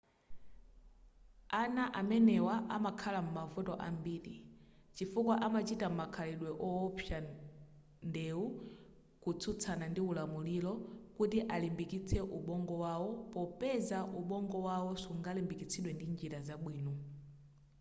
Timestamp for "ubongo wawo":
12.37-13.09, 14.19-14.89